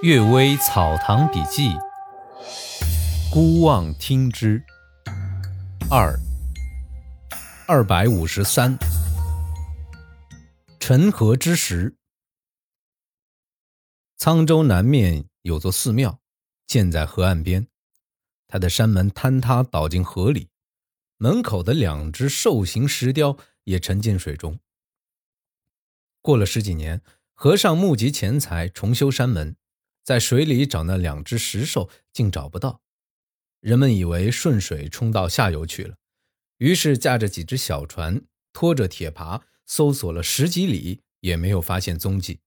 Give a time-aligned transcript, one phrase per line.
[0.02, 1.68] 《岳微草堂笔记》
[3.30, 4.64] 孤望听之
[5.90, 6.18] 二
[7.68, 8.78] 二百五十三。
[10.78, 11.94] 陈河之时，
[14.18, 16.18] 沧州南面有座寺庙，
[16.66, 17.66] 建在河岸边，
[18.48, 20.48] 它的山门坍塌倒进河里，
[21.18, 24.58] 门口的两只兽形石雕也沉进水中。
[26.22, 27.02] 过了十几年，
[27.34, 29.54] 和尚募集钱财重修山门。
[30.10, 32.82] 在水里找那两只石兽，竟找不到。
[33.60, 35.94] 人们以为顺水冲到下游去了，
[36.56, 38.20] 于是驾着几只小船，
[38.52, 42.40] 拖着铁耙，搜索了十几里，也没有发现踪迹。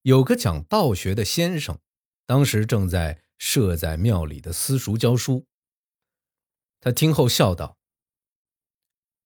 [0.00, 1.78] 有个讲道学的先生，
[2.24, 5.44] 当时正在设在庙里的私塾教书。
[6.80, 7.76] 他听后笑道：“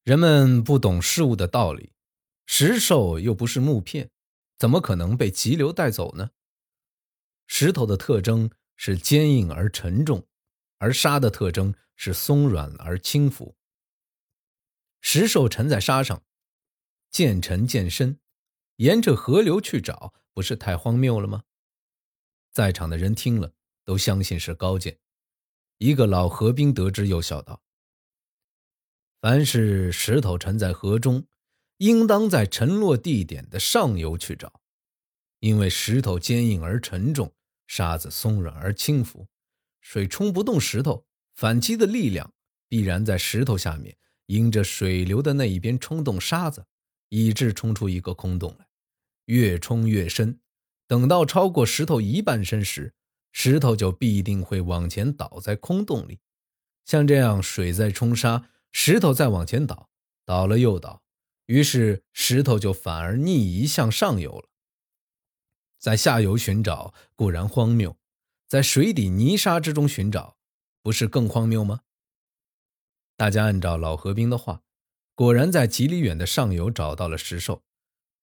[0.02, 1.92] 人们不懂事物的道理，
[2.46, 4.10] 石兽又不是木片，
[4.58, 6.30] 怎么可能被急流带走呢？”
[7.46, 10.26] 石头的特征是坚硬而沉重，
[10.78, 13.56] 而沙的特征是松软而轻浮。
[15.00, 16.24] 石兽沉在沙上，
[17.10, 18.18] 渐沉渐深，
[18.76, 21.44] 沿着河流去找，不是太荒谬了吗？
[22.52, 23.52] 在场的人听了，
[23.84, 24.98] 都相信是高见。
[25.78, 27.62] 一个老河兵得知，又笑道
[29.20, 31.26] ：“凡是石头沉在河中，
[31.76, 34.60] 应当在沉落地点的上游去找。”
[35.40, 37.35] 因为石头坚硬而沉重，
[37.66, 39.26] 沙子松软而轻浮，
[39.80, 42.32] 水冲不动石头，反击的力量
[42.68, 46.66] 必然在石头下面，迎着水流的那一边冲动沙子，
[47.08, 48.66] 以致冲出一个空洞来，
[49.26, 50.40] 越冲越深。
[50.88, 52.94] 等到超过石头一半深时，
[53.32, 56.20] 石头就必定会往前倒在空洞里。
[56.84, 59.90] 像这样，水在冲沙，石头再往前倒，
[60.24, 61.02] 倒了又倒，
[61.46, 64.48] 于是石头就反而逆移向上游了。
[65.86, 67.96] 在下游寻找固然荒谬，
[68.48, 70.36] 在水底泥沙之中寻找，
[70.82, 71.82] 不是更荒谬吗？
[73.16, 74.64] 大家按照老河兵的话，
[75.14, 77.62] 果然在几里远的上游找到了石兽。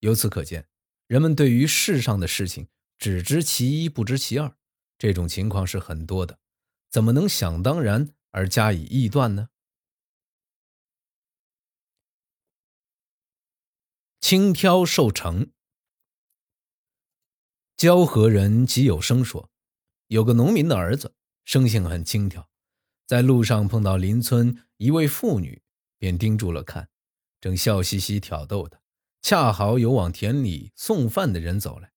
[0.01, 0.67] 由此可见，
[1.07, 4.57] 人们对于世上的事情只知其一不知其二，
[4.97, 6.39] 这种情况是很多的，
[6.91, 9.47] 怎么能想当然而加以臆断呢？
[14.19, 15.53] 轻挑受成。
[17.83, 19.49] 交河人吉有生说，
[20.07, 21.13] 有个农民的儿子，
[21.43, 22.45] 生性很轻佻，
[23.05, 25.61] 在路上碰到邻村一位妇女，
[25.97, 26.87] 便盯住了看，
[27.41, 28.79] 正笑嘻嘻挑逗他。
[29.21, 31.91] 恰好有往田里送饭的人走来，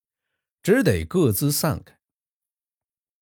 [0.61, 1.97] 只得各自散开。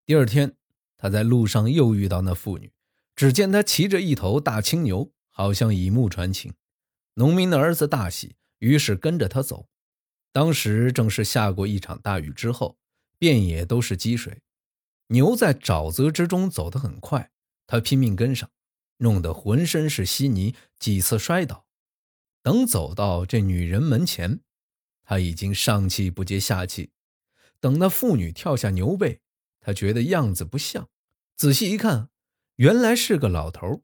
[0.06, 0.56] 第二天，
[0.96, 2.72] 他在路上又遇到那妇女，
[3.14, 6.54] 只见她骑着一头大青牛，好像以目传情。
[7.16, 9.68] 农民的儿子大喜，于是跟着他走。
[10.34, 12.78] 当时正是下过一场大雨之后，
[13.20, 14.42] 遍野都是积水，
[15.08, 17.30] 牛在沼泽之中走得很快，
[17.68, 18.50] 他拼命跟上，
[18.98, 21.68] 弄得浑身是稀泥，几次摔倒。
[22.42, 24.40] 等走到这女人门前，
[25.06, 26.92] 他已经上气不接下气。
[27.60, 29.22] 等那妇女跳下牛背，
[29.62, 30.90] 他觉得样子不像，
[31.38, 32.10] 仔细一看，
[32.56, 33.84] 原来是个老头。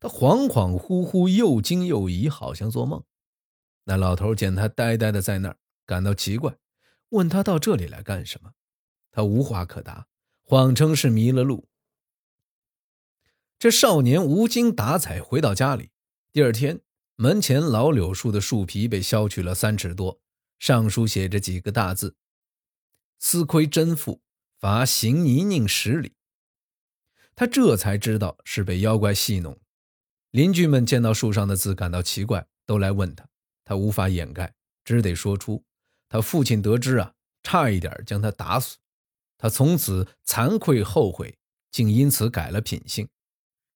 [0.00, 3.04] 他恍恍惚惚，又惊又疑，好像做梦。
[3.84, 5.58] 那老头见他呆呆的在那儿。
[5.92, 6.56] 感到奇怪，
[7.10, 8.54] 问他到这里来干什么？
[9.10, 10.06] 他无话可答，
[10.40, 11.68] 谎称是迷了路。
[13.58, 15.90] 这少年无精打采回到家里，
[16.32, 16.80] 第二天，
[17.16, 20.18] 门前老柳树的树皮被削去了三尺多，
[20.58, 22.16] 上书写着几个大字
[23.20, 24.22] ：“私亏真妇，
[24.58, 26.14] 罚行泥泞十里。”
[27.36, 29.60] 他这才知道是被妖怪戏弄。
[30.30, 33.28] 邻居们见到树上的字感到奇怪，都来问他，
[33.62, 34.54] 他无法掩盖，
[34.86, 35.62] 只得说出。
[36.12, 38.76] 他父亲得知啊，差一点将他打死。
[39.38, 41.38] 他从此惭愧后悔，
[41.70, 43.08] 竟因此改了品性。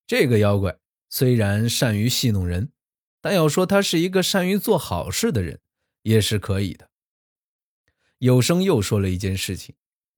[0.06, 2.72] 这个妖怪虽然善于戏弄人，
[3.22, 5.60] 但要说他是一个善于做好事的人，
[6.02, 6.91] 也是可以的。
[8.19, 9.74] 有声又说了一件事情，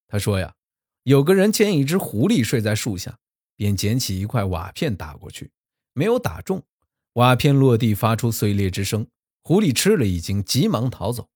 [0.09, 0.57] 他说呀，
[1.05, 3.21] 有个人见一只狐狸睡在树下，
[3.55, 5.53] 便捡起一块瓦片打过去，
[5.93, 6.65] 没有打中，
[7.13, 9.07] 瓦片落地发出碎裂之声。
[9.43, 11.31] 狐狸吃了一惊，急忙逃走。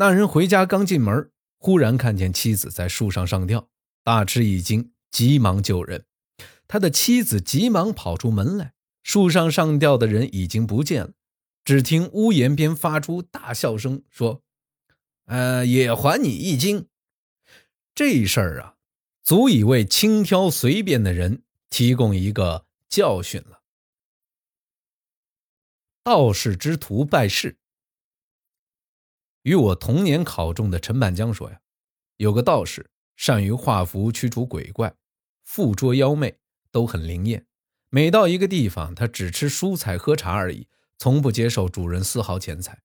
[0.00, 3.68] 那人回家刚进门，忽然看见妻子在树上上吊，
[4.02, 6.06] 大吃一惊，急忙救人。
[6.66, 11.12] 他的妻子急忙跑出门来，树上上吊的人已经不见了。
[11.66, 14.42] 只听屋檐边发出大笑声，说
[15.28, 16.88] ：“呃，也还你一惊。”
[17.94, 18.76] 这事儿啊，
[19.22, 23.60] 足以为轻佻随便的人提供一个教训了。
[26.02, 27.58] 道士之徒拜师。
[29.42, 31.60] 与我同年考中的陈半江说呀，
[32.16, 34.94] 有个道士善于画符驱除鬼怪，
[35.42, 36.38] 附捉妖媚，
[36.70, 37.46] 都很灵验。
[37.88, 42.78] 每到一个地方，他只吃蔬菜喝茶而已，从不接受主人丝毫钱财。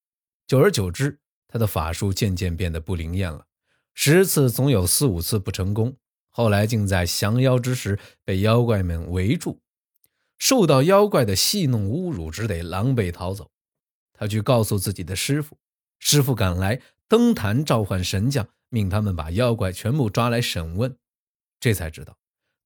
[0.46, 3.46] 久而久之，他的法术渐渐变得不灵验了，
[3.94, 5.96] 十次总有四五次不成功。
[6.30, 9.60] 后来竟在降妖之时被妖怪们围住，
[10.38, 13.50] 受到妖怪的戏弄侮辱，只得狼狈逃走。
[14.12, 15.56] 他去告诉自己的师傅，
[15.98, 20.96] 师傅赶来登坛召唤神将，命他们把妖怪全部抓来审问。
[21.60, 22.16] 这才知道，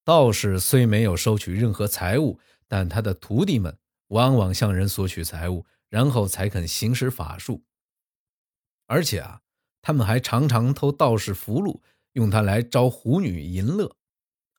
[0.04, 2.38] 道士虽没有收取任何财物，
[2.68, 3.76] 但他的徒弟们
[4.08, 7.62] 往往向人索取财物，然后才肯行使法术。
[8.86, 9.40] 而且啊，
[9.80, 11.80] 他们还常常偷道士符箓。
[12.14, 13.94] 用它来招狐女淫乐，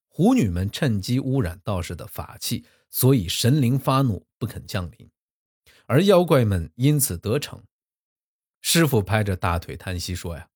[0.07, 5.11] 狐女们趁机污染道士的法器，所以神灵发怒不肯降临，
[5.85, 7.61] 而妖怪们因此得逞。
[8.61, 10.47] 师傅拍着大腿叹息说：“呀，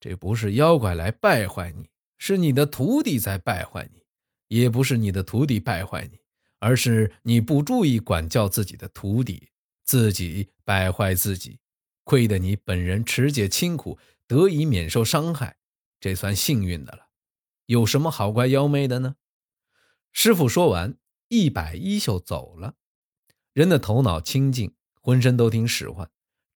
[0.00, 4.00] 这不是妖怪来败坏你，是你的徒弟在败坏你；
[4.48, 6.20] 也不是你的徒弟败坏你，
[6.58, 9.50] 而是你不注意管教自己的徒弟，
[9.84, 11.60] 自己败坏自己。
[12.04, 15.58] 亏得你本人持戒清苦，得以免受伤害。”
[16.00, 17.08] 这算幸运的了，
[17.66, 19.16] 有什么好怪妖妹的呢？
[20.12, 20.96] 师傅说完，
[21.28, 22.76] 一摆衣袖走了。
[23.52, 26.08] 人的头脑清净，浑身都听使唤，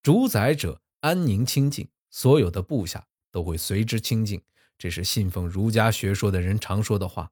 [0.02, 4.42] 主宰者安宁清净，所有的部下都会随之清净。
[4.76, 7.30] 这是信奉儒家学说的人常说的话。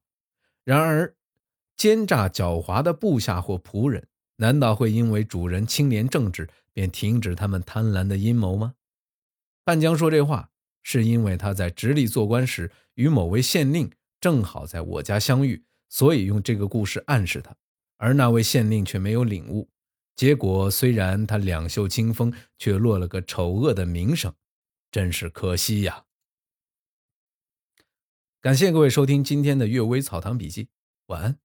[0.65, 1.17] 然而，
[1.77, 4.07] 奸诈狡猾的部下或仆人，
[4.37, 8.75] 难道会因为主人清廉正直便停止他们贪婪的阴谋吗？
[9.65, 10.51] 半江说这话。
[10.83, 17.55] 是因为他在直隶做官时与某位县令正好在我家相遇，所以用这个故事暗示他，
[17.99, 19.69] 而那位县令却没有领悟。
[20.21, 24.35] 结果虽然他两袖清风，却落了个丑恶的名声，
[24.91, 26.05] 真是可惜呀！
[28.43, 30.65] 感谢各位收听今天的《阅微草堂笔记》，
[31.07, 31.39] 晚安。